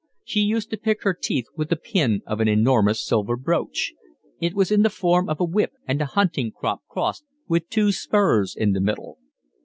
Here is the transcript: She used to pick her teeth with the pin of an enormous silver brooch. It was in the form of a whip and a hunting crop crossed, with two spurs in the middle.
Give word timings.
She 0.25 0.39
used 0.39 0.71
to 0.71 0.77
pick 0.79 1.03
her 1.03 1.13
teeth 1.13 1.45
with 1.55 1.69
the 1.69 1.75
pin 1.75 2.23
of 2.25 2.39
an 2.39 2.47
enormous 2.47 3.05
silver 3.05 3.37
brooch. 3.37 3.93
It 4.39 4.55
was 4.55 4.71
in 4.71 4.81
the 4.81 4.89
form 4.89 5.29
of 5.29 5.39
a 5.39 5.45
whip 5.45 5.73
and 5.87 6.01
a 6.01 6.05
hunting 6.07 6.51
crop 6.51 6.81
crossed, 6.89 7.23
with 7.47 7.69
two 7.69 7.91
spurs 7.91 8.55
in 8.55 8.71
the 8.71 8.81
middle. 8.81 9.19